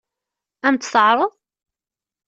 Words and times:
Ad 0.67 0.71
m-tt-teɛṛeḍ? 0.73 1.31